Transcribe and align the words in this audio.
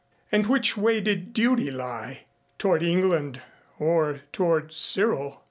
And 0.31 0.47
which 0.47 0.75
way 0.75 0.99
did 0.99 1.31
duty 1.31 1.69
lie? 1.69 2.21
Toward 2.57 2.81
England 2.81 3.39
or 3.77 4.21
toward 4.31 4.73
Cyril? 4.73 5.39